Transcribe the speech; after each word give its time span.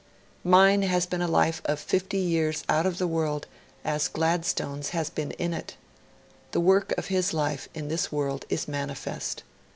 'Mine 0.43 0.81
has 0.81 1.05
been 1.05 1.21
a 1.21 1.27
life 1.27 1.61
of 1.65 1.79
fifty 1.79 2.17
years 2.17 2.63
out 2.67 2.87
of 2.87 2.97
the 2.97 3.05
world 3.05 3.45
as 3.85 4.07
Gladstone's 4.07 4.89
has 4.97 5.11
been 5.11 5.29
in 5.33 5.53
it. 5.53 5.75
The 6.53 6.59
work 6.59 6.91
of 6.97 7.05
his 7.13 7.35
life 7.35 7.69
in 7.75 7.87
this 7.87 8.11
world 8.11 8.45
is 8.49 8.67
manifest. 8.67 9.43